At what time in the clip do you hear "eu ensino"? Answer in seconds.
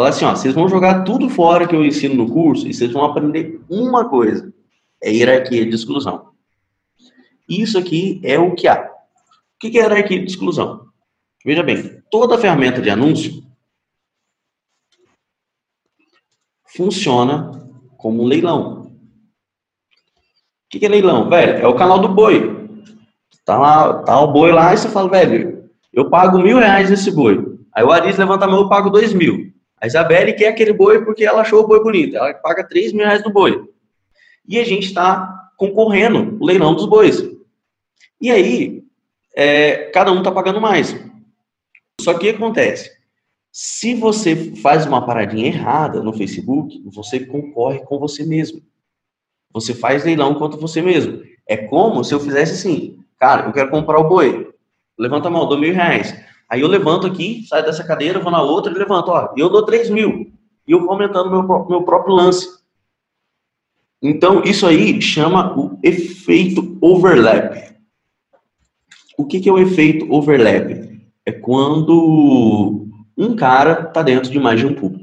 1.76-2.14